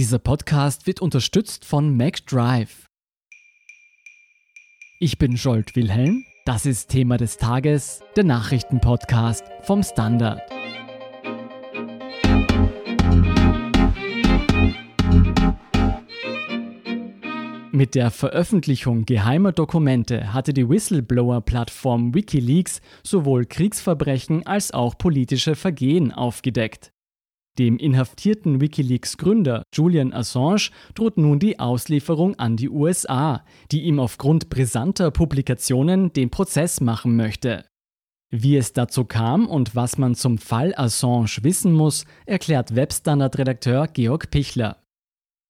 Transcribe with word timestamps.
Dieser 0.00 0.18
Podcast 0.18 0.86
wird 0.86 1.02
unterstützt 1.02 1.66
von 1.66 1.94
MacDrive. 1.94 2.86
Ich 4.98 5.18
bin 5.18 5.36
Scholt 5.36 5.76
Wilhelm. 5.76 6.24
Das 6.46 6.64
ist 6.64 6.88
Thema 6.88 7.18
des 7.18 7.36
Tages, 7.36 8.00
der 8.16 8.24
Nachrichtenpodcast 8.24 9.44
vom 9.60 9.82
Standard. 9.82 10.40
Mit 17.70 17.94
der 17.94 18.10
Veröffentlichung 18.10 19.04
geheimer 19.04 19.52
Dokumente 19.52 20.32
hatte 20.32 20.54
die 20.54 20.66
Whistleblower-Plattform 20.66 22.14
Wikileaks 22.14 22.80
sowohl 23.02 23.44
Kriegsverbrechen 23.44 24.46
als 24.46 24.72
auch 24.72 24.96
politische 24.96 25.54
Vergehen 25.56 26.10
aufgedeckt. 26.10 26.90
Dem 27.58 27.78
inhaftierten 27.78 28.60
Wikileaks-Gründer 28.60 29.64
Julian 29.74 30.12
Assange 30.12 30.70
droht 30.94 31.18
nun 31.18 31.38
die 31.38 31.58
Auslieferung 31.58 32.38
an 32.38 32.56
die 32.56 32.70
USA, 32.70 33.44
die 33.72 33.82
ihm 33.82 33.98
aufgrund 33.98 34.48
brisanter 34.48 35.10
Publikationen 35.10 36.12
den 36.12 36.30
Prozess 36.30 36.80
machen 36.80 37.16
möchte. 37.16 37.64
Wie 38.32 38.56
es 38.56 38.72
dazu 38.72 39.04
kam 39.04 39.48
und 39.48 39.74
was 39.74 39.98
man 39.98 40.14
zum 40.14 40.38
Fall 40.38 40.72
Assange 40.76 41.38
wissen 41.42 41.72
muss, 41.72 42.04
erklärt 42.26 42.76
Webstandard-Redakteur 42.76 43.88
Georg 43.88 44.30
Pichler. 44.30 44.76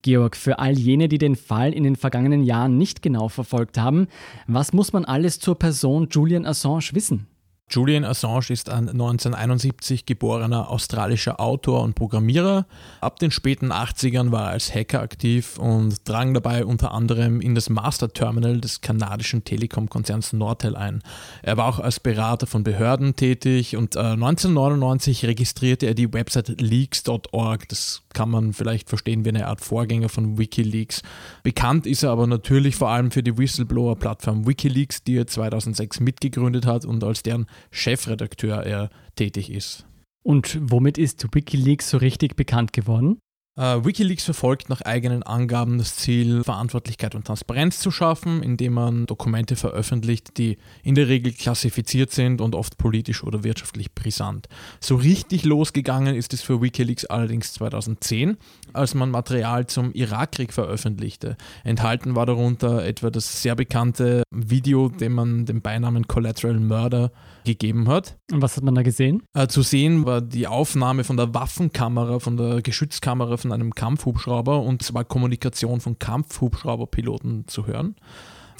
Georg, 0.02 0.34
für 0.34 0.58
all 0.58 0.78
jene, 0.78 1.08
die 1.08 1.18
den 1.18 1.36
Fall 1.36 1.74
in 1.74 1.84
den 1.84 1.96
vergangenen 1.96 2.42
Jahren 2.42 2.78
nicht 2.78 3.02
genau 3.02 3.28
verfolgt 3.28 3.76
haben, 3.76 4.08
was 4.46 4.72
muss 4.72 4.94
man 4.94 5.04
alles 5.04 5.40
zur 5.40 5.58
Person 5.58 6.08
Julian 6.10 6.46
Assange 6.46 6.90
wissen? 6.92 7.26
Julian 7.72 8.04
Assange 8.04 8.50
ist 8.50 8.68
ein 8.68 8.88
1971 8.88 10.04
geborener 10.04 10.70
australischer 10.70 11.38
Autor 11.38 11.82
und 11.82 11.94
Programmierer. 11.94 12.66
Ab 13.00 13.20
den 13.20 13.30
späten 13.30 13.70
80ern 13.70 14.32
war 14.32 14.46
er 14.46 14.50
als 14.50 14.74
Hacker 14.74 15.00
aktiv 15.00 15.56
und 15.56 16.08
drang 16.08 16.34
dabei 16.34 16.64
unter 16.64 16.90
anderem 16.90 17.40
in 17.40 17.54
das 17.54 17.70
Master 17.70 18.12
Terminal 18.12 18.60
des 18.60 18.80
kanadischen 18.80 19.44
Telekom-Konzerns 19.44 20.32
Nortel 20.32 20.74
ein. 20.74 21.00
Er 21.42 21.58
war 21.58 21.66
auch 21.66 21.78
als 21.78 22.00
Berater 22.00 22.48
von 22.48 22.64
Behörden 22.64 23.14
tätig 23.14 23.76
und 23.76 23.94
äh, 23.94 24.00
1999 24.00 25.24
registrierte 25.26 25.86
er 25.86 25.94
die 25.94 26.12
Website 26.12 26.60
leaks.org. 26.60 27.68
Das 27.68 28.02
kann 28.12 28.30
man 28.30 28.52
vielleicht 28.52 28.88
verstehen 28.88 29.24
wie 29.24 29.28
eine 29.28 29.46
Art 29.46 29.60
Vorgänger 29.60 30.08
von 30.08 30.38
Wikileaks. 30.38 31.02
Bekannt 31.44 31.86
ist 31.86 32.02
er 32.02 32.10
aber 32.10 32.26
natürlich 32.26 32.74
vor 32.74 32.88
allem 32.88 33.12
für 33.12 33.22
die 33.22 33.38
Whistleblower-Plattform 33.38 34.48
Wikileaks, 34.48 35.04
die 35.04 35.18
er 35.18 35.28
2006 35.28 36.00
mitgegründet 36.00 36.66
hat 36.66 36.84
und 36.84 37.04
als 37.04 37.22
deren 37.22 37.46
Chefredakteur 37.70 38.62
er 38.62 38.90
tätig 39.16 39.50
ist. 39.50 39.86
Und 40.22 40.58
womit 40.60 40.98
ist 40.98 41.26
Wikileaks 41.32 41.90
so 41.90 41.96
richtig 41.96 42.36
bekannt 42.36 42.72
geworden? 42.72 43.18
Uh, 43.58 43.84
Wikileaks 43.84 44.24
verfolgt 44.24 44.68
nach 44.68 44.80
eigenen 44.82 45.24
Angaben 45.24 45.78
das 45.78 45.96
Ziel, 45.96 46.44
Verantwortlichkeit 46.44 47.16
und 47.16 47.26
Transparenz 47.26 47.80
zu 47.80 47.90
schaffen, 47.90 48.44
indem 48.44 48.74
man 48.74 49.06
Dokumente 49.06 49.56
veröffentlicht, 49.56 50.38
die 50.38 50.56
in 50.84 50.94
der 50.94 51.08
Regel 51.08 51.32
klassifiziert 51.32 52.12
sind 52.12 52.40
und 52.40 52.54
oft 52.54 52.78
politisch 52.78 53.24
oder 53.24 53.42
wirtschaftlich 53.42 53.92
brisant. 53.92 54.48
So 54.78 54.94
richtig 54.94 55.44
losgegangen 55.44 56.14
ist 56.14 56.32
es 56.32 56.42
für 56.42 56.62
Wikileaks 56.62 57.06
allerdings 57.06 57.52
2010, 57.54 58.36
als 58.72 58.94
man 58.94 59.10
Material 59.10 59.66
zum 59.66 59.92
Irakkrieg 59.94 60.52
veröffentlichte. 60.52 61.36
Enthalten 61.64 62.14
war 62.14 62.26
darunter 62.26 62.84
etwa 62.84 63.10
das 63.10 63.42
sehr 63.42 63.56
bekannte 63.56 64.22
Video, 64.30 64.88
dem 64.88 65.14
man 65.14 65.44
den 65.44 65.60
Beinamen 65.60 66.06
Collateral 66.06 66.60
Murder 66.60 67.10
gegeben 67.44 67.88
hat. 67.88 68.16
Und 68.30 68.42
was 68.42 68.56
hat 68.56 68.62
man 68.62 68.76
da 68.76 68.82
gesehen? 68.82 69.24
Uh, 69.36 69.46
zu 69.46 69.62
sehen 69.62 70.06
war 70.06 70.20
die 70.20 70.46
Aufnahme 70.46 71.02
von 71.02 71.16
der 71.16 71.34
Waffenkamera, 71.34 72.20
von 72.20 72.36
der 72.36 72.62
Geschützkamera 72.62 73.39
von 73.40 73.52
einem 73.52 73.74
Kampfhubschrauber 73.74 74.60
und 74.62 74.82
zwar 74.82 75.04
Kommunikation 75.04 75.80
von 75.80 75.98
Kampfhubschrauberpiloten 75.98 77.48
zu 77.48 77.66
hören 77.66 77.96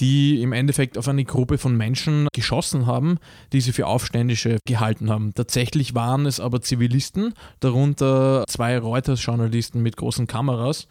die 0.01 0.41
im 0.43 0.53
Endeffekt 0.53 0.97
auf 0.97 1.09
eine 1.09 1.25
Gruppe 1.25 1.59
von 1.59 1.77
Menschen 1.77 2.29
geschossen 2.33 2.87
haben, 2.87 3.19
die 3.53 3.61
sie 3.61 3.73
für 3.73 3.87
Aufständische 3.87 4.59
gehalten 4.67 5.11
haben. 5.11 5.35
Tatsächlich 5.35 5.95
waren 5.95 6.27
es 6.27 6.41
aber 6.41 6.63
Zivilisten, 6.63 7.35
darunter 7.61 8.45
zwei 8.49 8.79
Reuters-Journalisten 8.79 9.83
mit 9.83 9.97
großen 9.97 10.27
Kameras. 10.27 10.89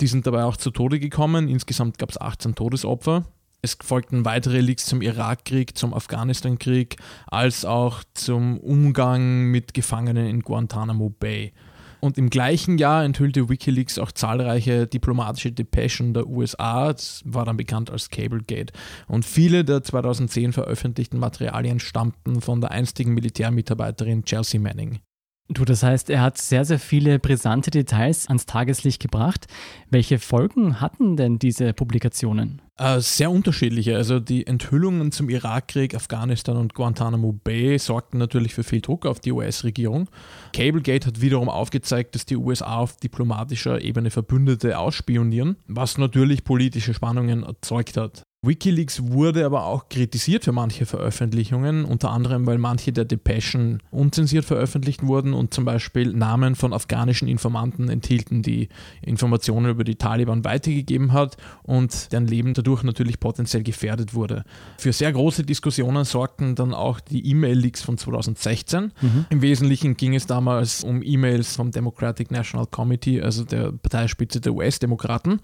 Die 0.00 0.06
sind 0.06 0.26
dabei 0.26 0.44
auch 0.44 0.56
zu 0.56 0.70
Tode 0.70 1.00
gekommen. 1.00 1.48
Insgesamt 1.48 1.98
gab 1.98 2.10
es 2.10 2.20
18 2.20 2.54
Todesopfer. 2.54 3.24
Es 3.64 3.76
folgten 3.80 4.24
weitere 4.24 4.60
Leaks 4.60 4.86
zum 4.86 5.02
Irakkrieg, 5.02 5.76
zum 5.76 5.94
Afghanistankrieg, 5.94 6.96
als 7.28 7.64
auch 7.64 8.02
zum 8.14 8.58
Umgang 8.58 9.44
mit 9.52 9.74
Gefangenen 9.74 10.26
in 10.26 10.40
Guantanamo 10.40 11.10
Bay. 11.10 11.52
Und 12.04 12.18
im 12.18 12.30
gleichen 12.30 12.78
Jahr 12.78 13.04
enthüllte 13.04 13.48
Wikileaks 13.48 13.96
auch 13.96 14.10
zahlreiche 14.10 14.88
diplomatische 14.88 15.52
Depeschen 15.52 16.14
der 16.14 16.26
USA. 16.26 16.92
Das 16.92 17.22
war 17.24 17.44
dann 17.44 17.56
bekannt 17.56 17.90
als 17.90 18.10
Cablegate. 18.10 18.72
Und 19.06 19.24
viele 19.24 19.64
der 19.64 19.84
2010 19.84 20.52
veröffentlichten 20.52 21.20
Materialien 21.20 21.78
stammten 21.78 22.40
von 22.40 22.60
der 22.60 22.72
einstigen 22.72 23.14
Militärmitarbeiterin 23.14 24.24
Chelsea 24.24 24.60
Manning. 24.60 24.98
Du, 25.48 25.64
das 25.64 25.82
heißt, 25.82 26.08
er 26.08 26.22
hat 26.22 26.38
sehr, 26.38 26.64
sehr 26.64 26.78
viele 26.78 27.18
brisante 27.18 27.70
Details 27.70 28.28
ans 28.28 28.46
Tageslicht 28.46 29.02
gebracht. 29.02 29.46
Welche 29.90 30.18
Folgen 30.18 30.80
hatten 30.80 31.16
denn 31.16 31.38
diese 31.38 31.74
Publikationen? 31.74 32.62
Äh, 32.78 33.00
sehr 33.00 33.30
unterschiedliche. 33.30 33.96
Also 33.96 34.18
die 34.18 34.46
Enthüllungen 34.46 35.12
zum 35.12 35.28
Irakkrieg, 35.28 35.94
Afghanistan 35.94 36.56
und 36.56 36.74
Guantanamo 36.74 37.32
Bay 37.32 37.78
sorgten 37.78 38.18
natürlich 38.18 38.54
für 38.54 38.64
viel 38.64 38.80
Druck 38.80 39.04
auf 39.04 39.20
die 39.20 39.32
US-Regierung. 39.32 40.08
Cablegate 40.54 41.08
hat 41.08 41.20
wiederum 41.20 41.48
aufgezeigt, 41.48 42.14
dass 42.14 42.24
die 42.24 42.36
USA 42.36 42.76
auf 42.76 42.96
diplomatischer 42.96 43.82
Ebene 43.82 44.10
Verbündete 44.10 44.78
ausspionieren, 44.78 45.56
was 45.66 45.98
natürlich 45.98 46.44
politische 46.44 46.94
Spannungen 46.94 47.42
erzeugt 47.42 47.96
hat. 47.98 48.22
Wikileaks 48.44 49.00
wurde 49.04 49.46
aber 49.46 49.66
auch 49.66 49.88
kritisiert 49.88 50.42
für 50.42 50.50
manche 50.50 50.84
Veröffentlichungen, 50.84 51.84
unter 51.84 52.10
anderem, 52.10 52.44
weil 52.44 52.58
manche 52.58 52.92
der 52.92 53.04
Depeschen 53.04 53.80
unzensiert 53.92 54.44
veröffentlicht 54.44 55.06
wurden 55.06 55.32
und 55.32 55.54
zum 55.54 55.64
Beispiel 55.64 56.12
Namen 56.12 56.56
von 56.56 56.72
afghanischen 56.72 57.28
Informanten 57.28 57.88
enthielten, 57.88 58.42
die 58.42 58.68
Informationen 59.00 59.70
über 59.70 59.84
die 59.84 59.94
Taliban 59.94 60.44
weitergegeben 60.44 61.12
hat 61.12 61.36
und 61.62 62.10
deren 62.10 62.26
Leben 62.26 62.52
dadurch 62.52 62.82
natürlich 62.82 63.20
potenziell 63.20 63.62
gefährdet 63.62 64.12
wurde. 64.12 64.42
Für 64.76 64.92
sehr 64.92 65.12
große 65.12 65.44
Diskussionen 65.44 66.04
sorgten 66.04 66.56
dann 66.56 66.74
auch 66.74 66.98
die 66.98 67.24
E-Mail-Leaks 67.30 67.82
von 67.82 67.96
2016. 67.96 68.90
Mhm. 69.00 69.26
Im 69.30 69.42
Wesentlichen 69.42 69.96
ging 69.96 70.16
es 70.16 70.26
damals 70.26 70.82
um 70.82 71.00
E-Mails 71.04 71.54
vom 71.54 71.70
Democratic 71.70 72.32
National 72.32 72.66
Committee, 72.66 73.22
also 73.22 73.44
der 73.44 73.70
Parteispitze 73.70 74.40
der 74.40 74.52
US-Demokraten. 74.52 75.38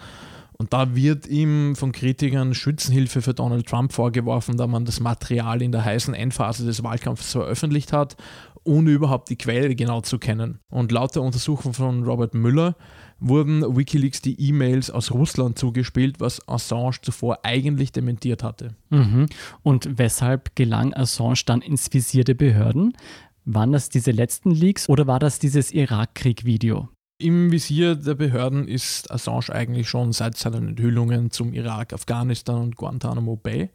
Und 0.60 0.72
da 0.72 0.96
wird 0.96 1.28
ihm 1.28 1.76
von 1.76 1.92
Kritikern 1.92 2.52
Schützenhilfe 2.52 3.22
für 3.22 3.32
Donald 3.32 3.66
Trump 3.66 3.92
vorgeworfen, 3.92 4.56
da 4.56 4.66
man 4.66 4.84
das 4.84 4.98
Material 4.98 5.62
in 5.62 5.70
der 5.70 5.84
heißen 5.84 6.14
Endphase 6.14 6.66
des 6.66 6.82
Wahlkampfs 6.82 7.30
veröffentlicht 7.30 7.92
hat, 7.92 8.16
ohne 8.64 8.90
überhaupt 8.90 9.30
die 9.30 9.38
Quelle 9.38 9.76
genau 9.76 10.00
zu 10.00 10.18
kennen. 10.18 10.58
Und 10.68 10.90
laut 10.90 11.14
der 11.14 11.22
Untersuchung 11.22 11.74
von 11.74 12.02
Robert 12.02 12.34
Müller 12.34 12.74
wurden 13.20 13.76
Wikileaks 13.76 14.20
die 14.20 14.40
E-Mails 14.40 14.90
aus 14.90 15.12
Russland 15.12 15.58
zugespielt, 15.58 16.18
was 16.18 16.46
Assange 16.48 16.96
zuvor 17.02 17.38
eigentlich 17.44 17.92
dementiert 17.92 18.42
hatte. 18.42 18.74
Mhm. 18.90 19.26
Und 19.62 19.98
weshalb 19.98 20.56
gelang 20.56 20.92
Assange 20.92 21.42
dann 21.46 21.62
ins 21.62 21.92
Visier 21.92 22.24
der 22.24 22.34
Behörden? 22.34 22.94
Waren 23.44 23.72
das 23.72 23.90
diese 23.90 24.10
letzten 24.10 24.50
Leaks 24.50 24.88
oder 24.88 25.06
war 25.06 25.20
das 25.20 25.38
dieses 25.38 25.72
Irakkrieg-Video? 25.72 26.88
Im 27.20 27.50
Visier 27.50 27.96
der 27.96 28.14
Behörden 28.14 28.68
ist 28.68 29.10
Assange 29.10 29.48
eigentlich 29.52 29.88
schon 29.88 30.12
seit 30.12 30.36
seinen 30.36 30.68
Enthüllungen 30.68 31.32
zum 31.32 31.52
Irak, 31.52 31.92
Afghanistan 31.92 32.62
und 32.62 32.76
Guantanamo 32.76 33.34
Bay. 33.34 33.70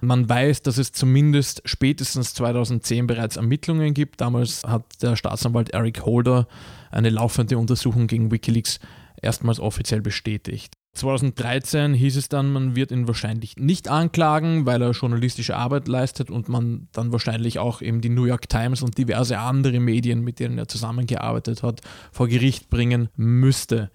Man 0.00 0.28
weiß, 0.28 0.62
dass 0.62 0.78
es 0.78 0.90
zumindest 0.90 1.62
spätestens 1.64 2.34
2010 2.34 3.06
bereits 3.06 3.36
Ermittlungen 3.36 3.94
gibt. 3.94 4.20
Damals 4.20 4.64
hat 4.64 4.82
der 5.00 5.14
Staatsanwalt 5.14 5.70
Eric 5.70 6.04
Holder 6.04 6.48
eine 6.90 7.10
laufende 7.10 7.56
Untersuchung 7.56 8.08
gegen 8.08 8.32
Wikileaks 8.32 8.80
erstmals 9.22 9.60
offiziell 9.60 10.00
bestätigt. 10.00 10.74
2013 10.94 11.94
hieß 11.94 12.16
es 12.16 12.28
dann, 12.28 12.52
man 12.52 12.76
wird 12.76 12.90
ihn 12.90 13.06
wahrscheinlich 13.08 13.56
nicht 13.56 13.88
anklagen, 13.88 14.66
weil 14.66 14.82
er 14.82 14.90
journalistische 14.90 15.56
Arbeit 15.56 15.88
leistet 15.88 16.30
und 16.30 16.50
man 16.50 16.88
dann 16.92 17.12
wahrscheinlich 17.12 17.58
auch 17.58 17.80
eben 17.80 18.02
die 18.02 18.10
New 18.10 18.24
York 18.24 18.48
Times 18.48 18.82
und 18.82 18.98
diverse 18.98 19.38
andere 19.38 19.80
Medien, 19.80 20.22
mit 20.22 20.38
denen 20.38 20.58
er 20.58 20.68
zusammengearbeitet 20.68 21.62
hat, 21.62 21.80
vor 22.12 22.28
Gericht 22.28 22.68
bringen 22.68 23.08
müsste. 23.16 23.90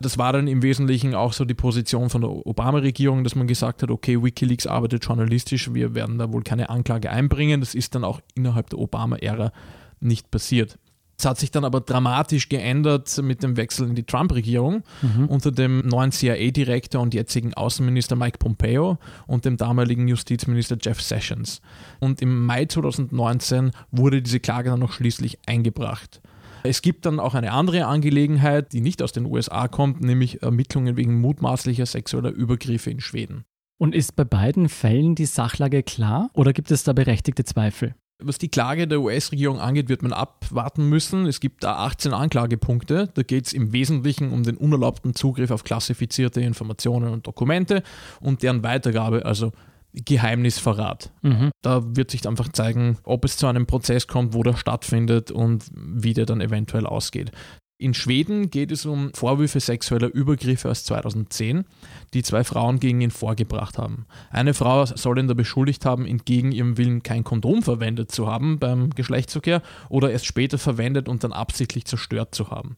Das 0.00 0.18
war 0.18 0.32
dann 0.32 0.48
im 0.48 0.62
Wesentlichen 0.62 1.14
auch 1.14 1.34
so 1.34 1.44
die 1.44 1.54
Position 1.54 2.10
von 2.10 2.22
der 2.22 2.30
Obama-Regierung, 2.30 3.22
dass 3.22 3.34
man 3.34 3.46
gesagt 3.46 3.82
hat, 3.82 3.90
okay, 3.90 4.22
Wikileaks 4.22 4.66
arbeitet 4.66 5.04
journalistisch, 5.04 5.72
wir 5.72 5.94
werden 5.94 6.18
da 6.18 6.32
wohl 6.32 6.42
keine 6.42 6.70
Anklage 6.70 7.10
einbringen. 7.10 7.60
Das 7.60 7.74
ist 7.74 7.94
dann 7.94 8.02
auch 8.02 8.20
innerhalb 8.34 8.70
der 8.70 8.78
Obama-Ära 8.78 9.52
nicht 10.00 10.30
passiert. 10.30 10.78
Es 11.20 11.26
hat 11.26 11.38
sich 11.38 11.50
dann 11.50 11.66
aber 11.66 11.82
dramatisch 11.82 12.48
geändert 12.48 13.14
mit 13.22 13.42
dem 13.42 13.58
Wechsel 13.58 13.86
in 13.86 13.94
die 13.94 14.04
Trump-Regierung 14.04 14.82
mhm. 15.02 15.26
unter 15.26 15.52
dem 15.52 15.80
neuen 15.80 16.12
CIA-Direktor 16.12 16.98
und 16.98 17.12
jetzigen 17.12 17.52
Außenminister 17.52 18.16
Mike 18.16 18.38
Pompeo 18.38 18.96
und 19.26 19.44
dem 19.44 19.58
damaligen 19.58 20.08
Justizminister 20.08 20.78
Jeff 20.80 21.02
Sessions. 21.02 21.60
Und 21.98 22.22
im 22.22 22.46
Mai 22.46 22.64
2019 22.64 23.72
wurde 23.90 24.22
diese 24.22 24.40
Klage 24.40 24.70
dann 24.70 24.80
noch 24.80 24.92
schließlich 24.92 25.38
eingebracht. 25.44 26.22
Es 26.62 26.80
gibt 26.80 27.04
dann 27.04 27.20
auch 27.20 27.34
eine 27.34 27.52
andere 27.52 27.84
Angelegenheit, 27.84 28.72
die 28.72 28.80
nicht 28.80 29.02
aus 29.02 29.12
den 29.12 29.26
USA 29.26 29.68
kommt, 29.68 30.00
nämlich 30.00 30.42
Ermittlungen 30.42 30.96
wegen 30.96 31.20
mutmaßlicher 31.20 31.84
sexueller 31.84 32.30
Übergriffe 32.30 32.90
in 32.90 33.00
Schweden. 33.00 33.44
Und 33.76 33.94
ist 33.94 34.16
bei 34.16 34.24
beiden 34.24 34.70
Fällen 34.70 35.16
die 35.16 35.26
Sachlage 35.26 35.82
klar 35.82 36.30
oder 36.32 36.54
gibt 36.54 36.70
es 36.70 36.82
da 36.82 36.94
berechtigte 36.94 37.44
Zweifel? 37.44 37.94
Was 38.22 38.38
die 38.38 38.48
Klage 38.48 38.86
der 38.86 39.00
US-Regierung 39.00 39.60
angeht, 39.60 39.88
wird 39.88 40.02
man 40.02 40.12
abwarten 40.12 40.88
müssen. 40.88 41.26
Es 41.26 41.40
gibt 41.40 41.64
da 41.64 41.76
18 41.76 42.12
Anklagepunkte. 42.12 43.08
Da 43.12 43.22
geht 43.22 43.46
es 43.46 43.52
im 43.52 43.72
Wesentlichen 43.72 44.32
um 44.32 44.42
den 44.42 44.56
unerlaubten 44.56 45.14
Zugriff 45.14 45.50
auf 45.50 45.64
klassifizierte 45.64 46.40
Informationen 46.40 47.12
und 47.12 47.26
Dokumente 47.26 47.82
und 48.20 48.42
deren 48.42 48.62
Weitergabe, 48.62 49.24
also 49.24 49.52
Geheimnisverrat. 49.92 51.10
Mhm. 51.22 51.50
Da 51.62 51.82
wird 51.96 52.10
sich 52.10 52.26
einfach 52.28 52.48
zeigen, 52.52 52.98
ob 53.02 53.24
es 53.24 53.36
zu 53.36 53.46
einem 53.46 53.66
Prozess 53.66 54.06
kommt, 54.06 54.34
wo 54.34 54.42
der 54.42 54.56
stattfindet 54.56 55.30
und 55.30 55.64
wie 55.74 56.14
der 56.14 56.26
dann 56.26 56.40
eventuell 56.40 56.86
ausgeht. 56.86 57.32
In 57.80 57.94
Schweden 57.94 58.50
geht 58.50 58.72
es 58.72 58.84
um 58.84 59.10
Vorwürfe 59.14 59.58
sexueller 59.58 60.12
Übergriffe 60.12 60.68
aus 60.68 60.84
2010, 60.84 61.64
die 62.12 62.22
zwei 62.22 62.44
Frauen 62.44 62.78
gegen 62.78 63.00
ihn 63.00 63.10
vorgebracht 63.10 63.78
haben. 63.78 64.04
Eine 64.28 64.52
Frau 64.52 64.84
soll 64.84 65.18
ihn 65.18 65.28
da 65.28 65.32
beschuldigt 65.32 65.86
haben, 65.86 66.04
entgegen 66.04 66.52
ihrem 66.52 66.76
Willen 66.76 67.02
kein 67.02 67.24
Kondom 67.24 67.62
verwendet 67.62 68.12
zu 68.12 68.26
haben 68.26 68.58
beim 68.58 68.90
Geschlechtsverkehr 68.90 69.62
oder 69.88 70.10
erst 70.10 70.26
später 70.26 70.58
verwendet 70.58 71.08
und 71.08 71.24
dann 71.24 71.32
absichtlich 71.32 71.86
zerstört 71.86 72.34
zu 72.34 72.50
haben. 72.50 72.76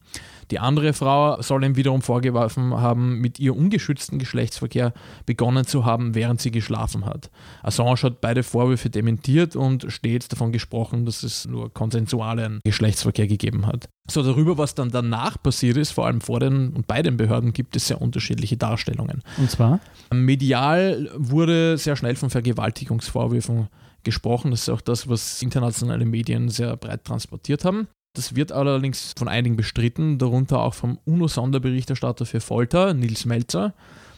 Die 0.51 0.59
andere 0.59 0.93
Frau 0.93 1.41
soll 1.41 1.65
ihm 1.65 1.75
wiederum 1.75 2.01
vorgeworfen 2.01 2.71
haben, 2.71 3.19
mit 3.19 3.39
ihr 3.39 3.57
ungeschützten 3.57 4.19
Geschlechtsverkehr 4.19 4.93
begonnen 5.25 5.65
zu 5.65 5.83
haben, 5.83 6.15
während 6.15 6.39
sie 6.39 6.51
geschlafen 6.51 7.05
hat. 7.05 7.29
Assange 7.61 8.03
hat 8.03 8.21
beide 8.21 8.43
Vorwürfe 8.43 8.89
dementiert 8.89 9.57
und 9.57 9.85
stets 9.89 10.29
davon 10.29 10.53
gesprochen, 10.53 11.05
dass 11.05 11.23
es 11.23 11.45
nur 11.45 11.73
konsensualen 11.73 12.61
Geschlechtsverkehr 12.63 13.27
gegeben 13.27 13.67
hat. 13.67 13.89
So, 14.09 14.21
darüber, 14.21 14.57
was 14.57 14.75
dann 14.75 14.89
danach 14.89 15.41
passiert 15.41 15.77
ist, 15.77 15.91
vor 15.91 16.07
allem 16.07 16.19
vor 16.19 16.39
den 16.41 16.73
und 16.73 16.87
bei 16.87 17.01
den 17.01 17.15
Behörden, 17.15 17.53
gibt 17.53 17.75
es 17.75 17.87
sehr 17.87 18.01
unterschiedliche 18.01 18.57
Darstellungen. 18.57 19.23
Und 19.37 19.49
zwar? 19.49 19.79
Medial 20.11 21.09
wurde 21.15 21.77
sehr 21.77 21.95
schnell 21.95 22.15
von 22.15 22.29
Vergewaltigungsvorwürfen 22.29 23.69
gesprochen. 24.03 24.51
Das 24.51 24.63
ist 24.63 24.69
auch 24.69 24.81
das, 24.81 25.07
was 25.07 25.41
internationale 25.41 26.05
Medien 26.05 26.49
sehr 26.49 26.75
breit 26.75 27.05
transportiert 27.05 27.63
haben. 27.63 27.87
Das 28.15 28.35
wird 28.35 28.51
allerdings 28.51 29.13
von 29.17 29.27
einigen 29.27 29.55
bestritten, 29.55 30.19
darunter 30.19 30.59
auch 30.59 30.73
vom 30.73 30.99
UNO-Sonderberichterstatter 31.05 32.25
für 32.25 32.41
Folter, 32.41 32.93
Nils 32.93 33.25
Melzer, 33.25 33.73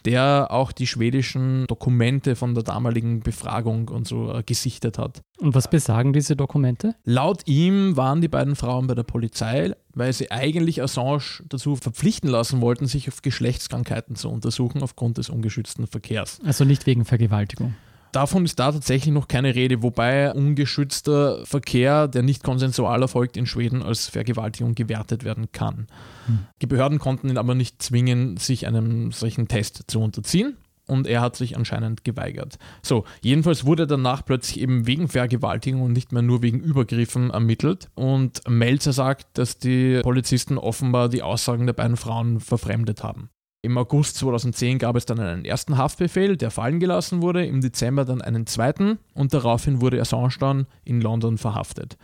der 0.06 0.48
auch 0.52 0.72
die 0.72 0.88
schwedischen 0.88 1.66
Dokumente 1.68 2.36
von 2.36 2.54
der 2.54 2.63
damaligen 2.63 3.22
Befragung 3.22 3.90
und 3.90 4.07
so 4.07 4.34
äh, 4.34 4.44
gesichtet 4.44 4.98
hat. 4.98 5.22
Und 5.40 5.56
was 5.56 5.69
besagen 5.69 6.13
diese 6.13 6.36
Dokumente? 6.36 6.96
Laut 7.04 7.42
ihm 7.48 7.98
waren 7.98 8.22
die 8.22 8.28
beiden 8.28 8.56
Frauen 8.56 8.88
bei 8.88 8.96
der 8.96 9.04
Polizei, 9.04 9.74
weil 9.94 10.13
sie 10.13 10.31
eigentlich 10.31 10.81
Assange 10.81 11.44
dazu 11.50 11.75
verpflichten 11.75 12.30
lassen 12.30 12.62
wollten, 12.62 12.86
sich 12.86 13.07
auf 13.07 13.22
Geschlechtskrankheiten 13.22 14.16
zu 14.16 14.30
untersuchen 14.30 14.81
aufgrund 14.81 15.18
des 15.18 15.30
ungeschützten 15.30 15.88
Verkehrs. 15.88 16.40
Also 16.46 16.63
nicht 16.63 16.86
wegen 16.86 17.06
Vergewaltigung. 17.06 17.75
Davon 18.16 18.46
ist 18.46 18.60
da 18.60 18.72
tatsächlich 18.72 19.14
noch 19.14 19.28
keine 19.28 19.56
Rede, 19.56 19.84
wobei 19.84 20.32
ungeschützter 20.32 21.46
Verkehr, 21.46 22.08
der 22.08 22.24
nicht 22.24 22.44
konsensual 22.44 23.02
erfolgt, 23.02 23.36
in 23.36 23.46
Schweden 23.46 23.84
als 23.84 24.08
Vergewaltigung 24.08 24.74
gewertet 24.74 25.26
werden 25.26 25.52
kann. 25.52 25.88
Hm. 26.28 26.40
Die 26.62 26.66
Behörden 26.66 26.98
konnten 26.98 27.28
ihn 27.28 27.38
aber 27.38 27.56
nicht 27.56 27.84
zwingen, 27.84 28.38
sich 28.38 28.68
einem 28.68 29.12
solchen 29.12 29.50
Test 29.50 29.84
zu 29.88 30.00
unterziehen 30.00 30.56
und 30.88 31.08
er 31.08 31.20
hat 31.20 31.36
sich 31.36 31.58
anscheinend 31.58 32.06
geweigert. 32.06 32.58
So, 32.82 33.04
jedenfalls 33.22 33.66
wurde 33.66 33.86
danach 33.86 34.24
plötzlich 34.24 34.62
eben 34.62 34.88
wegen 34.88 35.10
Vergewaltigung 35.10 35.82
und 35.82 35.92
nicht 35.92 36.14
mehr 36.14 36.22
nur 36.22 36.42
wegen 36.42 36.62
Übergriffen 36.62 37.32
ermittelt 37.32 37.90
und 37.96 38.48
Melzer 38.48 38.94
sagt, 38.94 39.38
dass 39.38 39.58
die 39.58 40.00
Polizisten 40.04 40.58
offenbar 40.58 41.10
die 41.10 41.22
Aussagen 41.22 41.66
der 41.66 41.74
beiden 41.74 41.98
Frauen 41.98 42.40
verfremdet 42.40 43.04
haben. 43.04 43.30
Im 43.66 43.80
August 43.80 44.18
2010 44.18 44.78
gab 44.78 44.96
es 44.96 45.08
dann 45.08 45.20
einen 45.20 45.44
ersten 45.44 45.76
Haftbefehl, 45.76 46.38
der 46.38 46.52
fallen 46.52 46.80
gelassen 46.80 47.24
wurde, 47.24 47.44
im 47.48 47.62
Dezember 47.62 48.06
dann 48.06 48.22
einen 48.22 48.46
zweiten 48.46 49.00
und 49.16 49.34
daraufhin 49.34 49.82
wurde 49.82 50.00
Assange 50.00 50.36
dann 50.40 50.68
in 50.84 51.02
London 51.02 51.40
verhaftet. 51.40 51.98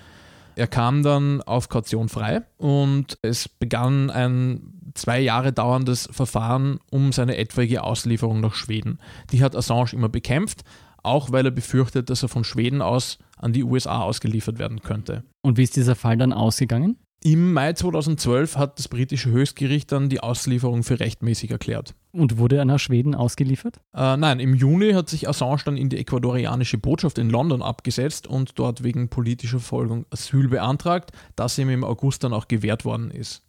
Er 0.55 0.65
kam 0.65 1.03
dann 1.03 1.43
auf 1.43 1.69
Kaution 1.69 2.09
frei 2.09 2.41
und 2.57 3.19
es 3.21 3.47
begann 3.47 4.09
ein 4.09 4.91
zwei 4.95 5.19
Jahre 5.19 5.53
dauerndes 5.53 6.09
Verfahren 6.11 6.79
um 6.89 7.11
seine 7.11 7.37
etwaige 7.37 7.83
Auslieferung 7.83 8.41
nach 8.41 8.55
Schweden. 8.55 8.97
Die 9.31 9.43
hat 9.43 9.55
Assange 9.55 9.93
immer 9.93 10.09
bekämpft, 10.09 10.63
auch 11.03 11.31
weil 11.31 11.45
er 11.45 11.51
befürchtet, 11.51 12.09
dass 12.09 12.23
er 12.23 12.29
von 12.29 12.43
Schweden 12.43 12.81
aus 12.81 13.19
an 13.37 13.53
die 13.53 13.63
USA 13.63 14.01
ausgeliefert 14.01 14.57
werden 14.57 14.81
könnte. 14.81 15.23
Und 15.41 15.57
wie 15.57 15.63
ist 15.63 15.75
dieser 15.75 15.95
Fall 15.95 16.17
dann 16.17 16.33
ausgegangen? 16.33 16.97
Im 17.23 17.53
Mai 17.53 17.73
2012 17.73 18.57
hat 18.57 18.79
das 18.79 18.87
britische 18.87 19.29
Höchstgericht 19.29 19.91
dann 19.91 20.09
die 20.09 20.21
Auslieferung 20.21 20.81
für 20.81 20.99
rechtmäßig 20.99 21.51
erklärt. 21.51 21.93
Und 22.11 22.39
wurde 22.39 22.57
er 22.57 22.65
nach 22.65 22.79
Schweden 22.79 23.13
ausgeliefert? 23.13 23.79
Äh, 23.95 24.17
nein, 24.17 24.39
im 24.39 24.55
Juni 24.55 24.93
hat 24.93 25.07
sich 25.07 25.29
Assange 25.29 25.61
dann 25.65 25.77
in 25.77 25.89
die 25.89 25.97
ecuadorianische 25.97 26.79
Botschaft 26.79 27.19
in 27.19 27.29
London 27.29 27.61
abgesetzt 27.61 28.25
und 28.25 28.57
dort 28.57 28.83
wegen 28.83 29.09
politischer 29.09 29.59
Verfolgung 29.59 30.07
Asyl 30.09 30.47
beantragt, 30.47 31.11
das 31.35 31.59
ihm 31.59 31.69
im 31.69 31.83
August 31.83 32.23
dann 32.23 32.33
auch 32.33 32.47
gewährt 32.47 32.85
worden 32.85 33.11
ist. 33.11 33.43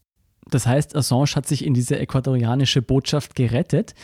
Das 0.51 0.67
heißt, 0.67 0.95
Assange 0.95 1.35
hat 1.35 1.47
sich 1.47 1.65
in 1.65 1.73
diese 1.73 1.99
ecuadorianische 1.99 2.83
Botschaft 2.83 3.35
gerettet. 3.35 3.95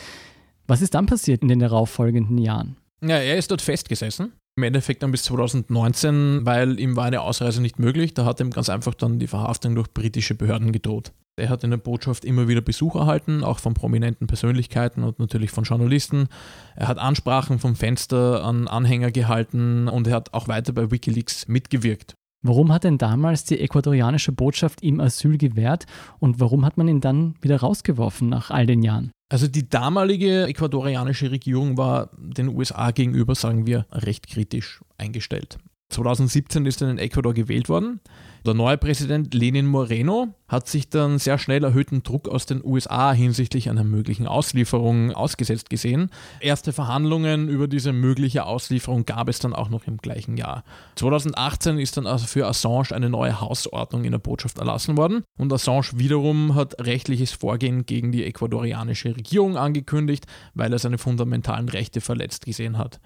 Was 0.65 0.81
ist 0.81 0.95
dann 0.95 1.05
passiert 1.05 1.43
in 1.43 1.47
den 1.47 1.59
darauffolgenden 1.59 2.39
Jahren? 2.39 2.77
Ja, 3.01 3.17
er 3.17 3.37
ist 3.37 3.51
dort 3.51 3.61
festgesessen 3.61 4.33
im 4.59 4.63
Endeffekt 4.63 5.03
dann 5.03 5.11
bis 5.11 5.23
2019, 5.23 6.41
weil 6.45 6.79
ihm 6.79 6.97
war 6.97 7.05
eine 7.05 7.21
Ausreise 7.21 7.61
nicht 7.61 7.79
möglich. 7.79 8.13
Da 8.13 8.25
hat 8.25 8.41
ihm 8.41 8.51
ganz 8.51 8.67
einfach 8.67 8.93
dann 8.93 9.17
die 9.17 9.27
Verhaftung 9.27 9.73
durch 9.73 9.93
britische 9.93 10.35
Behörden 10.35 10.73
gedroht. 10.73 11.13
Er 11.37 11.47
hat 11.47 11.63
in 11.63 11.69
der 11.69 11.77
Botschaft 11.77 12.25
immer 12.25 12.49
wieder 12.49 12.59
Besuch 12.59 12.95
erhalten, 12.95 13.45
auch 13.45 13.59
von 13.59 13.73
prominenten 13.73 14.27
Persönlichkeiten 14.27 15.03
und 15.03 15.19
natürlich 15.19 15.51
von 15.51 15.63
Journalisten. 15.63 16.27
Er 16.75 16.89
hat 16.89 16.97
Ansprachen 16.97 17.59
vom 17.59 17.77
Fenster 17.77 18.43
an 18.43 18.67
Anhänger 18.67 19.11
gehalten 19.11 19.87
und 19.87 20.07
er 20.07 20.15
hat 20.15 20.33
auch 20.33 20.49
weiter 20.49 20.73
bei 20.73 20.91
Wikileaks 20.91 21.47
mitgewirkt. 21.47 22.15
Warum 22.41 22.73
hat 22.73 22.83
denn 22.83 22.97
damals 22.97 23.45
die 23.45 23.59
ecuadorianische 23.59 24.33
Botschaft 24.33 24.83
ihm 24.83 24.99
Asyl 24.99 25.37
gewährt 25.37 25.85
und 26.19 26.41
warum 26.41 26.65
hat 26.65 26.77
man 26.77 26.89
ihn 26.89 26.99
dann 26.99 27.35
wieder 27.41 27.61
rausgeworfen 27.61 28.27
nach 28.27 28.49
all 28.49 28.65
den 28.65 28.83
Jahren? 28.83 29.11
Also 29.29 29.47
die 29.47 29.69
damalige 29.69 30.47
ecuadorianische 30.47 31.29
Regierung 31.29 31.77
war 31.77 32.09
den 32.17 32.49
USA 32.49 32.89
gegenüber, 32.89 33.35
sagen 33.35 33.67
wir, 33.67 33.85
recht 33.91 34.27
kritisch 34.27 34.81
eingestellt. 34.97 35.59
2017 35.89 36.65
ist 36.67 36.81
dann 36.81 36.89
in 36.89 36.97
Ecuador 36.99 37.33
gewählt 37.33 37.67
worden. 37.67 37.99
Der 38.45 38.53
neue 38.53 38.77
Präsident 38.77 39.33
Lenin 39.33 39.65
Moreno 39.65 40.33
hat 40.47 40.67
sich 40.67 40.89
dann 40.89 41.17
sehr 41.17 41.37
schnell 41.37 41.63
erhöhten 41.63 42.03
Druck 42.03 42.29
aus 42.29 42.45
den 42.45 42.63
USA 42.63 43.11
hinsichtlich 43.11 43.69
einer 43.69 43.83
möglichen 43.83 44.27
Auslieferung 44.27 45.11
ausgesetzt 45.11 45.69
gesehen. 45.69 46.09
Erste 46.39 46.71
Verhandlungen 46.71 47.49
über 47.49 47.67
diese 47.67 47.91
mögliche 47.91 48.45
Auslieferung 48.45 49.05
gab 49.05 49.29
es 49.29 49.39
dann 49.39 49.53
auch 49.53 49.69
noch 49.69 49.87
im 49.87 49.97
gleichen 49.97 50.37
Jahr. 50.37 50.63
2018 50.95 51.79
ist 51.79 51.97
dann 51.97 52.07
also 52.07 52.27
für 52.27 52.47
Assange 52.47 52.91
eine 52.91 53.09
neue 53.09 53.41
Hausordnung 53.41 54.05
in 54.05 54.11
der 54.11 54.19
Botschaft 54.19 54.59
erlassen 54.59 54.95
worden 54.95 55.23
und 55.37 55.51
Assange 55.51 55.89
wiederum 55.95 56.55
hat 56.55 56.79
rechtliches 56.79 57.31
Vorgehen 57.31 57.85
gegen 57.85 58.11
die 58.11 58.23
ecuadorianische 58.23 59.15
Regierung 59.15 59.57
angekündigt, 59.57 60.27
weil 60.53 60.71
er 60.71 60.79
seine 60.79 60.99
fundamentalen 60.99 61.67
Rechte 61.67 61.99
verletzt 61.99 62.45
gesehen 62.45 62.77
hat. 62.77 62.99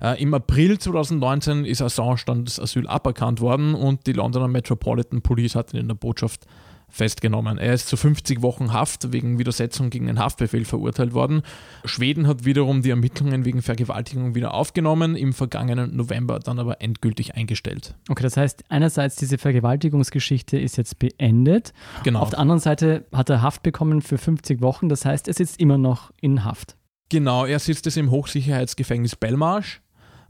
Äh, 0.00 0.22
Im 0.22 0.32
April 0.34 0.78
2019 0.78 1.64
ist 1.64 1.82
Assange 1.82 2.22
dann 2.26 2.44
das 2.44 2.58
Asyl 2.58 2.86
aberkannt 2.86 3.40
worden 3.40 3.74
und 3.74 4.06
die 4.06 4.12
Londoner 4.12 4.48
Metropolitan 4.48 5.22
Police 5.22 5.54
hat 5.54 5.74
ihn 5.74 5.80
in 5.80 5.88
der 5.88 5.94
Botschaft 5.94 6.46
festgenommen. 6.90 7.58
Er 7.58 7.74
ist 7.74 7.88
zu 7.88 7.96
50 7.96 8.42
Wochen 8.42 8.72
Haft 8.72 9.12
wegen 9.12 9.38
Widersetzung 9.38 9.90
gegen 9.90 10.06
den 10.06 10.18
Haftbefehl 10.18 10.64
verurteilt 10.64 11.14
worden. 11.14 11.42
Schweden 11.84 12.26
hat 12.26 12.44
wiederum 12.44 12.82
die 12.82 12.90
Ermittlungen 12.90 13.44
wegen 13.44 13.62
Vergewaltigung 13.62 14.34
wieder 14.34 14.54
aufgenommen, 14.54 15.16
im 15.16 15.32
vergangenen 15.32 15.96
November 15.96 16.40
dann 16.40 16.58
aber 16.58 16.80
endgültig 16.82 17.36
eingestellt. 17.36 17.94
Okay, 18.08 18.22
das 18.22 18.36
heißt, 18.36 18.64
einerseits 18.68 19.16
diese 19.16 19.38
Vergewaltigungsgeschichte 19.38 20.58
ist 20.58 20.76
jetzt 20.76 20.98
beendet. 20.98 21.72
Genau. 22.02 22.20
Auf 22.20 22.30
der 22.30 22.40
anderen 22.40 22.60
Seite 22.60 23.06
hat 23.12 23.30
er 23.30 23.42
Haft 23.42 23.62
bekommen 23.62 24.02
für 24.02 24.18
50 24.18 24.60
Wochen, 24.60 24.88
das 24.88 25.04
heißt, 25.04 25.28
er 25.28 25.34
sitzt 25.34 25.60
immer 25.60 25.78
noch 25.78 26.12
in 26.20 26.44
Haft. 26.44 26.76
Genau, 27.08 27.44
er 27.44 27.58
sitzt 27.58 27.86
es 27.86 27.96
im 27.96 28.10
Hochsicherheitsgefängnis 28.10 29.16
Belmarsh. 29.16 29.80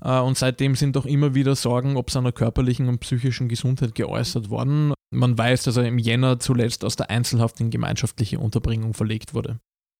Äh, 0.02 0.21
und 0.21 0.37
seitdem 0.37 0.75
sind 0.75 0.97
auch 0.97 1.07
immer 1.07 1.35
wieder 1.35 1.54
Sorgen 1.54 1.97
ob 1.97 2.11
seiner 2.11 2.33
körperlichen 2.33 2.88
und 2.88 3.00
psychischen 3.00 3.49
Gesundheit 3.49 3.95
geäußert 3.95 4.50
worden. 4.50 4.95
Man 5.12 5.37
weiß, 5.37 5.64
dass 5.64 5.76
er 5.76 5.87
im 5.87 5.99
Jänner 5.99 6.38
zuletzt 6.38 6.85
aus 6.85 6.97
der 6.97 7.11
Einzelhaft 7.11 7.61
in 7.61 7.71
gemeinschaftliche 7.71 8.38
Unterbringung 8.38 8.95
verlegt 8.95 9.35
wurde. 9.35 9.59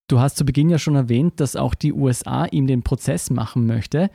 Du 0.09 0.19
hast 0.19 0.37
zu 0.37 0.45
Beginn 0.45 0.71
ja 0.71 0.79
schon 0.79 0.97
erwähnt, 0.97 1.39
dass 1.39 1.55
auch 1.55 1.75
die 1.75 1.93
USA 1.93 2.45
ihm 2.47 2.67
den 2.67 2.83
Prozess 2.83 3.31
machen 3.31 3.67
möchte. 3.67 4.11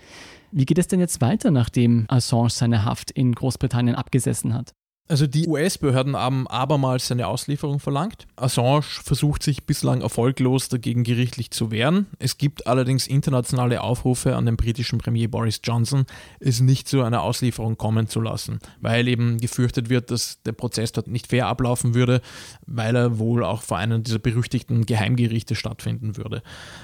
Wie 0.51 0.65
geht 0.65 0.77
es 0.77 0.87
denn 0.87 0.99
jetzt 0.99 1.21
weiter, 1.21 1.51
nachdem 1.51 2.05
Assange 2.09 2.49
seine 2.49 2.83
Haft 2.83 3.11
in 3.11 3.33
Großbritannien 3.33 3.95
abgesessen 3.95 4.53
hat? 4.53 4.73
Also 5.07 5.27
die 5.27 5.47
US-Behörden 5.47 6.15
haben 6.15 6.47
abermals 6.47 7.07
seine 7.07 7.27
Auslieferung 7.27 7.79
verlangt. 7.79 8.25
Assange 8.37 8.81
versucht 8.81 9.43
sich 9.43 9.65
bislang 9.65 10.01
erfolglos 10.01 10.67
dagegen 10.67 11.03
gerichtlich 11.03 11.51
zu 11.51 11.69
wehren. 11.69 12.07
Es 12.17 12.39
gibt 12.39 12.65
allerdings 12.65 13.05
internationale 13.05 13.81
Aufrufe 13.81 14.35
an 14.35 14.47
den 14.47 14.57
britischen 14.57 14.97
Premier 14.97 15.29
Boris 15.29 15.61
Johnson, 15.63 16.07
es 16.39 16.59
nicht 16.59 16.87
zu 16.87 17.03
einer 17.03 17.21
Auslieferung 17.21 17.77
kommen 17.77 18.07
zu 18.07 18.19
lassen, 18.19 18.57
weil 18.81 19.07
eben 19.07 19.37
gefürchtet 19.37 19.89
wird, 19.89 20.09
dass 20.09 20.41
der 20.41 20.53
Prozess 20.53 20.91
dort 20.91 21.05
nicht 21.05 21.27
fair 21.27 21.45
ablaufen 21.45 21.93
würde, 21.93 22.21
weil 22.65 22.95
er 22.95 23.19
wohl 23.19 23.43
auch 23.43 23.61
vor 23.61 23.77
einem 23.77 24.01
dieser 24.01 24.17
berüchtigten 24.17 24.87
Geheimgerichte 24.87 25.53
stattfinden 25.53 26.17
würde. 26.17 26.41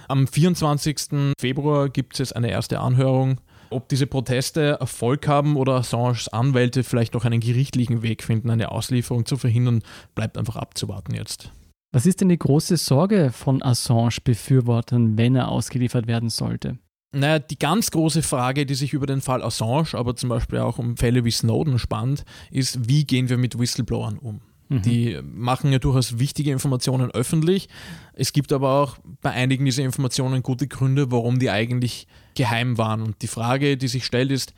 Am 0.08 0.28
24. 0.28 1.34
Februar 1.40 1.90
gibt 1.90 2.20
es 2.20 2.32
eine 2.34 2.52
erste 2.52 2.82
Anhörung 2.82 3.42
ob 3.72 3.90
diese 3.90 4.08
Proteste 4.08 4.78
Erfolg 4.80 5.28
haben 5.28 5.56
oder 5.56 5.74
Assanges 5.74 6.28
Anwälte 6.28 6.84
vielleicht 6.84 7.14
noch 7.14 7.26
einen 7.26 7.40
gerichtlichen 7.40 8.02
Weg 8.02 8.24
finden, 8.24 8.50
eine 8.50 8.72
Auslieferung 8.72 9.26
zu 9.26 9.38
verhindern, 9.38 9.82
bleibt 10.16 10.38
einfach 10.38 10.56
abzuwarten 10.56 11.14
jetzt. 11.14 11.52
Was 11.94 12.06
ist 12.06 12.22
denn 12.22 12.30
die 12.30 12.40
große 12.40 12.78
Sorge 12.78 13.32
von 13.34 13.62
Assange-Befürwortern, 13.62 15.18
wenn 15.18 15.36
er 15.36 15.50
ausgeliefert 15.50 16.08
werden 16.08 16.30
sollte? 16.30 16.78
Naja, 17.14 17.40
die 17.40 17.60
ganz 17.60 17.92
große 17.92 18.22
Frage, 18.22 18.66
die 18.66 18.76
sich 18.76 18.94
über 18.94 19.06
den 19.06 19.20
Fall 19.20 19.44
Assange, 19.44 19.94
aber 19.94 20.16
zum 20.16 20.30
Beispiel 20.30 20.60
auch 20.60 20.80
um 20.80 20.96
Fälle 20.96 21.26
wie 21.26 21.32
Snowden 21.32 21.78
spannt, 21.80 22.24
ist, 22.50 22.88
wie 22.88 23.04
gehen 23.04 23.28
wir 23.28 23.38
mit 23.38 23.60
Whistleblowern 23.60 24.18
um? 24.18 24.40
Mhm. 24.72 24.82
Die 24.84 25.20
machen 25.22 25.72
ja 25.74 25.80
durchaus 25.80 26.18
wichtige 26.18 26.52
Informationen 26.52 27.12
öffentlich. 27.12 27.68
Es 28.14 28.32
gibt 28.32 28.54
aber 28.54 28.82
auch 28.82 28.98
bei 29.22 29.32
einigen 29.32 29.66
dieser 29.66 29.84
Informationen 29.84 30.44
gute 30.44 30.68
Gründe, 30.68 31.12
warum 31.12 31.40
die 31.40 31.50
eigentlich 31.50 32.08
geheim 32.36 32.78
waren. 32.78 33.02
Und 33.02 33.22
die 33.22 33.28
Frage, 33.28 33.76
die 33.76 33.90
sich 33.90 34.06
stellt, 34.06 34.32
ist, 34.32 34.54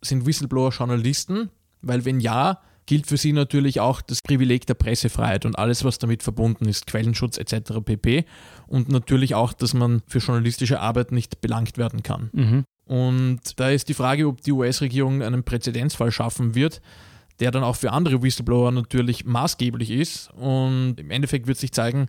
sind 0.00 0.24
Whistleblower 0.24 0.70
Journalisten? 0.70 1.50
Weil 1.82 2.06
wenn 2.06 2.18
ja, 2.18 2.62
gilt 2.86 3.06
für 3.06 3.18
sie 3.18 3.34
natürlich 3.34 3.80
auch 3.80 4.00
das 4.00 4.22
Privileg 4.22 4.66
der 4.66 4.74
Pressefreiheit 4.74 5.44
und 5.44 5.58
alles, 5.58 5.84
was 5.84 5.98
damit 5.98 6.22
verbunden 6.22 6.66
ist, 6.66 6.86
Quellenschutz 6.86 7.36
etc. 7.36 7.80
pp. 7.84 8.24
Und 8.66 8.88
natürlich 8.88 9.34
auch, 9.34 9.52
dass 9.52 9.74
man 9.74 10.00
für 10.06 10.18
journalistische 10.18 10.80
Arbeit 10.80 11.12
nicht 11.12 11.42
belangt 11.42 11.76
werden 11.76 12.02
kann. 12.02 12.30
Mhm. 12.32 12.64
Und 12.86 13.60
da 13.60 13.68
ist 13.68 13.90
die 13.90 13.94
Frage, 13.94 14.26
ob 14.26 14.40
die 14.40 14.52
US-Regierung 14.52 15.20
einen 15.20 15.44
Präzedenzfall 15.44 16.10
schaffen 16.10 16.54
wird, 16.54 16.80
der 17.40 17.50
dann 17.50 17.62
auch 17.62 17.76
für 17.76 17.92
andere 17.92 18.22
Whistleblower 18.22 18.72
natürlich 18.72 19.24
maßgeblich 19.24 19.90
ist. 19.90 20.30
Und 20.34 20.96
im 20.98 21.10
Endeffekt 21.10 21.46
wird 21.46 21.58
sich 21.58 21.72
zeigen, 21.72 22.08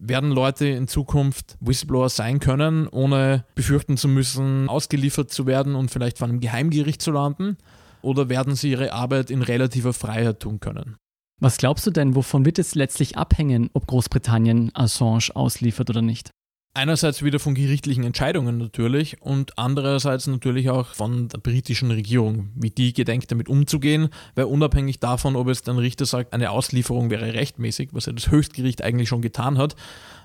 werden 0.00 0.30
Leute 0.30 0.66
in 0.66 0.88
Zukunft 0.88 1.56
Whistleblower 1.60 2.08
sein 2.08 2.40
können, 2.40 2.88
ohne 2.88 3.44
befürchten 3.54 3.96
zu 3.96 4.08
müssen, 4.08 4.68
ausgeliefert 4.68 5.30
zu 5.30 5.46
werden 5.46 5.74
und 5.74 5.90
vielleicht 5.90 6.18
vor 6.18 6.28
einem 6.28 6.40
Geheimgericht 6.40 7.02
zu 7.02 7.10
landen? 7.10 7.58
Oder 8.02 8.30
werden 8.30 8.54
sie 8.54 8.70
ihre 8.70 8.92
Arbeit 8.94 9.30
in 9.30 9.42
relativer 9.42 9.92
Freiheit 9.92 10.40
tun 10.40 10.58
können? 10.58 10.96
Was 11.38 11.58
glaubst 11.58 11.86
du 11.86 11.90
denn, 11.90 12.14
wovon 12.14 12.44
wird 12.44 12.58
es 12.58 12.74
letztlich 12.74 13.16
abhängen, 13.16 13.70
ob 13.72 13.86
Großbritannien 13.86 14.74
Assange 14.74 15.30
ausliefert 15.34 15.90
oder 15.90 16.02
nicht? 16.02 16.30
Einerseits 16.72 17.24
wieder 17.24 17.40
von 17.40 17.56
gerichtlichen 17.56 18.04
Entscheidungen 18.04 18.58
natürlich 18.58 19.20
und 19.20 19.58
andererseits 19.58 20.28
natürlich 20.28 20.70
auch 20.70 20.86
von 20.86 21.26
der 21.26 21.38
britischen 21.38 21.90
Regierung, 21.90 22.50
wie 22.54 22.70
die 22.70 22.92
gedenkt 22.92 23.32
damit 23.32 23.48
umzugehen, 23.48 24.08
weil 24.36 24.44
unabhängig 24.44 25.00
davon, 25.00 25.34
ob 25.34 25.48
es 25.48 25.68
ein 25.68 25.78
Richter 25.78 26.06
sagt, 26.06 26.32
eine 26.32 26.52
Auslieferung 26.52 27.10
wäre 27.10 27.34
rechtmäßig, 27.34 27.88
was 27.90 28.06
ja 28.06 28.12
das 28.12 28.30
Höchstgericht 28.30 28.84
eigentlich 28.84 29.08
schon 29.08 29.20
getan 29.20 29.58
hat, 29.58 29.74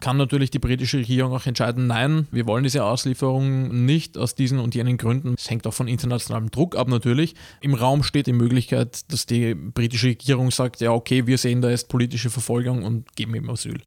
kann 0.01 0.17
natürlich 0.17 0.51
die 0.51 0.59
britische 0.59 0.99
Regierung 0.99 1.33
auch 1.33 1.47
entscheiden, 1.47 1.87
nein, 1.87 2.27
wir 2.29 2.45
wollen 2.45 2.63
diese 2.63 2.83
Auslieferung 2.83 3.83
nicht 3.83 4.15
aus 4.15 4.35
diesen 4.35 4.59
und 4.59 4.75
jenen 4.75 4.97
Gründen. 4.97 5.33
Es 5.39 5.49
hängt 5.49 5.65
auch 5.65 5.73
von 5.73 5.87
internationalem 5.87 6.51
Druck 6.51 6.75
ab 6.75 6.87
natürlich. 6.87 7.33
Im 7.59 7.73
Raum 7.73 8.03
steht 8.03 8.27
die 8.27 8.33
Möglichkeit, 8.33 9.11
dass 9.11 9.25
die 9.25 9.55
britische 9.55 10.09
Regierung 10.09 10.51
sagt, 10.51 10.79
ja 10.79 10.91
okay, 10.91 11.25
wir 11.25 11.39
sehen 11.39 11.63
da 11.63 11.71
jetzt 11.71 11.89
politische 11.89 12.29
Verfolgung 12.29 12.83
und 12.83 13.15
geben 13.15 13.33
ihm 13.33 13.49
Asyl. 13.49 13.81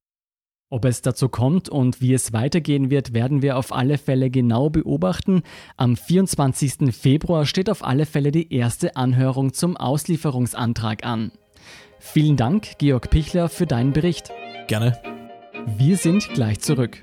Ob 0.71 0.85
es 0.85 1.01
dazu 1.01 1.31
kommt 1.31 1.71
und 1.71 2.03
wie 2.03 2.13
es 2.13 2.35
weitergehen 2.35 2.91
wird, 2.91 3.15
werden 3.15 3.41
wir 3.41 3.57
auf 3.57 3.73
alle 3.73 3.97
Fälle 3.97 4.29
genau 4.29 4.69
beobachten. 4.69 5.43
Am 5.79 5.97
24. 5.97 6.95
Februar 6.95 7.47
steht 7.47 7.71
auf 7.71 7.83
alle 7.83 8.05
Fälle 8.05 8.33
die 8.33 8.53
erste 8.53 8.95
Anhörung 8.95 9.55
zum 9.55 9.79
Auslieferungsantrag 9.79 11.07
an. 11.07 11.33
Vielen 11.99 12.37
Dank, 12.37 12.79
Georg 12.79 13.09
Pichler, 13.09 13.49
für 13.49 13.67
deinen 13.67 13.95
Bericht. 13.95 14.31
Gerne. 14.67 15.01
Wir 15.79 15.97
sind 15.97 16.29
gleich 16.35 16.61
zurück. 16.61 17.01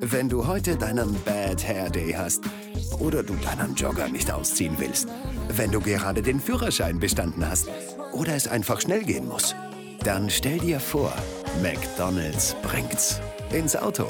Wenn 0.00 0.28
du 0.28 0.46
heute 0.46 0.76
deinen 0.76 1.14
Bad 1.24 1.66
Hair 1.66 1.90
Day 1.90 2.12
hast 2.12 2.44
oder 2.98 3.22
du 3.22 3.34
deinen 3.34 3.74
Jogger 3.74 4.08
nicht 4.08 4.30
ausziehen 4.30 4.74
willst, 4.78 5.08
wenn 5.48 5.70
du 5.70 5.80
gerade 5.80 6.22
den 6.22 6.40
Führerschein 6.40 6.98
bestanden 6.98 7.48
hast 7.48 7.68
oder 8.12 8.34
es 8.34 8.48
einfach 8.48 8.80
schnell 8.80 9.04
gehen 9.04 9.28
muss, 9.28 9.54
dann 10.02 10.28
stell 10.30 10.58
dir 10.58 10.80
vor, 10.80 11.12
McDonald's 11.62 12.56
bringt's 12.62 13.20
ins 13.52 13.76
Auto. 13.76 14.06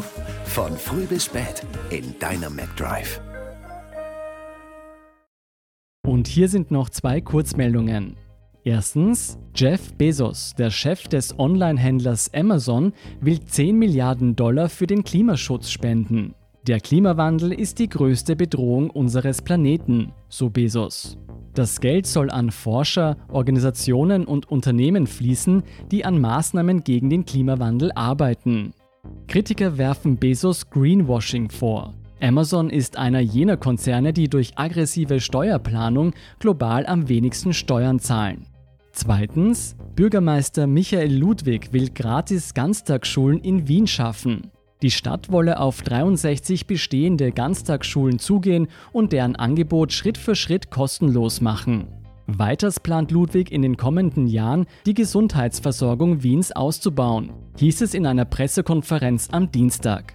Von 0.46 0.76
früh 0.76 1.04
bis 1.04 1.26
spät 1.26 1.62
in 1.90 2.18
deiner 2.18 2.50
McDrive. 2.50 3.20
Und 6.06 6.26
hier 6.26 6.48
sind 6.48 6.70
noch 6.70 6.90
zwei 6.90 7.20
Kurzmeldungen. 7.20 8.16
Erstens, 8.66 9.38
Jeff 9.54 9.92
Bezos, 9.92 10.54
der 10.56 10.70
Chef 10.70 11.06
des 11.08 11.38
Online-Händlers 11.38 12.32
Amazon, 12.32 12.94
will 13.20 13.38
10 13.38 13.78
Milliarden 13.78 14.36
Dollar 14.36 14.70
für 14.70 14.86
den 14.86 15.04
Klimaschutz 15.04 15.68
spenden. 15.68 16.34
Der 16.66 16.80
Klimawandel 16.80 17.52
ist 17.52 17.78
die 17.78 17.90
größte 17.90 18.36
Bedrohung 18.36 18.88
unseres 18.88 19.42
Planeten, 19.42 20.12
so 20.30 20.48
Bezos. 20.48 21.18
Das 21.52 21.78
Geld 21.78 22.06
soll 22.06 22.30
an 22.30 22.50
Forscher, 22.50 23.18
Organisationen 23.28 24.24
und 24.24 24.50
Unternehmen 24.50 25.06
fließen, 25.06 25.62
die 25.90 26.06
an 26.06 26.18
Maßnahmen 26.18 26.84
gegen 26.84 27.10
den 27.10 27.26
Klimawandel 27.26 27.92
arbeiten. 27.92 28.72
Kritiker 29.28 29.76
werfen 29.76 30.16
Bezos 30.16 30.70
Greenwashing 30.70 31.50
vor. 31.50 31.92
Amazon 32.18 32.70
ist 32.70 32.96
einer 32.96 33.20
jener 33.20 33.58
Konzerne, 33.58 34.14
die 34.14 34.30
durch 34.30 34.56
aggressive 34.56 35.20
Steuerplanung 35.20 36.14
global 36.38 36.86
am 36.86 37.10
wenigsten 37.10 37.52
Steuern 37.52 37.98
zahlen. 37.98 38.46
Zweitens, 38.94 39.74
Bürgermeister 39.96 40.68
Michael 40.68 41.12
Ludwig 41.12 41.72
will 41.72 41.90
gratis 41.90 42.54
Ganztagsschulen 42.54 43.40
in 43.40 43.66
Wien 43.66 43.88
schaffen. 43.88 44.52
Die 44.82 44.92
Stadt 44.92 45.32
wolle 45.32 45.58
auf 45.58 45.82
63 45.82 46.68
bestehende 46.68 47.32
Ganztagsschulen 47.32 48.20
zugehen 48.20 48.68
und 48.92 49.12
deren 49.12 49.34
Angebot 49.34 49.92
Schritt 49.92 50.16
für 50.16 50.36
Schritt 50.36 50.70
kostenlos 50.70 51.40
machen. 51.40 51.88
Weiters 52.28 52.78
plant 52.78 53.10
Ludwig 53.10 53.50
in 53.50 53.62
den 53.62 53.76
kommenden 53.76 54.28
Jahren, 54.28 54.66
die 54.86 54.94
Gesundheitsversorgung 54.94 56.22
Wiens 56.22 56.52
auszubauen, 56.52 57.32
hieß 57.58 57.80
es 57.80 57.94
in 57.94 58.06
einer 58.06 58.24
Pressekonferenz 58.24 59.28
am 59.32 59.50
Dienstag. 59.50 60.14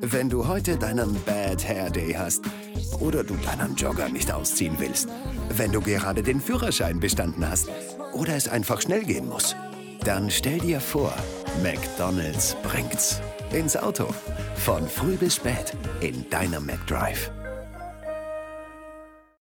Wenn 0.00 0.30
du 0.30 0.46
heute 0.46 0.76
deinen 0.76 1.20
Bad 1.24 1.66
Hair 1.66 1.90
Day 1.90 2.12
hast 2.12 2.44
oder 3.00 3.24
du 3.24 3.34
deinen 3.36 3.74
Jogger 3.74 4.08
nicht 4.08 4.30
ausziehen 4.30 4.76
willst, 4.78 5.08
wenn 5.50 5.72
du 5.72 5.80
gerade 5.80 6.22
den 6.22 6.40
Führerschein 6.40 7.00
bestanden 7.00 7.48
hast 7.48 7.68
oder 8.12 8.34
es 8.34 8.48
einfach 8.48 8.80
schnell 8.80 9.04
gehen 9.04 9.28
muss, 9.28 9.56
dann 10.04 10.30
stell 10.30 10.58
dir 10.60 10.80
vor, 10.80 11.12
McDonald's 11.62 12.56
bringt's 12.62 13.20
ins 13.52 13.76
Auto. 13.76 14.06
Von 14.54 14.88
früh 14.88 15.16
bis 15.16 15.36
spät 15.36 15.76
in 16.00 16.28
deiner 16.30 16.60
McDrive. 16.60 17.30